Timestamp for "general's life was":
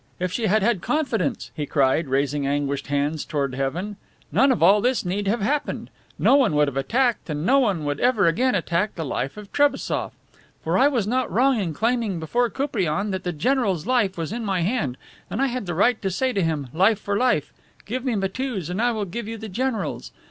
13.31-14.33